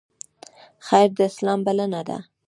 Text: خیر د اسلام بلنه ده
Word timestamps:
خیر 0.85 1.09
د 1.17 1.19
اسلام 1.29 1.59
بلنه 1.67 2.01
ده 2.07 2.17